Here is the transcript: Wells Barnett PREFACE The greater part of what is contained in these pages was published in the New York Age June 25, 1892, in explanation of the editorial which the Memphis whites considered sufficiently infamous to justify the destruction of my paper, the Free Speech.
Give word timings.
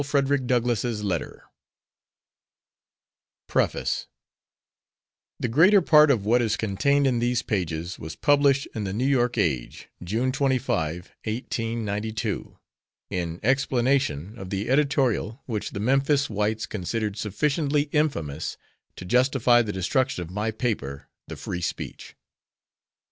Wells 0.15 0.45
Barnett 0.93 1.31
PREFACE 3.47 4.07
The 5.39 5.47
greater 5.47 5.79
part 5.83 6.09
of 6.09 6.25
what 6.25 6.41
is 6.41 6.57
contained 6.57 7.05
in 7.05 7.19
these 7.19 7.43
pages 7.43 7.99
was 7.99 8.15
published 8.15 8.67
in 8.73 8.83
the 8.85 8.93
New 8.93 9.05
York 9.05 9.37
Age 9.37 9.89
June 10.03 10.31
25, 10.31 11.11
1892, 11.25 12.57
in 13.11 13.39
explanation 13.43 14.35
of 14.39 14.49
the 14.49 14.71
editorial 14.71 15.43
which 15.45 15.69
the 15.69 15.79
Memphis 15.79 16.31
whites 16.31 16.65
considered 16.65 17.15
sufficiently 17.15 17.83
infamous 17.91 18.57
to 18.95 19.05
justify 19.05 19.61
the 19.61 19.71
destruction 19.71 20.23
of 20.23 20.31
my 20.31 20.49
paper, 20.49 21.09
the 21.27 21.35
Free 21.35 21.61
Speech. 21.61 22.15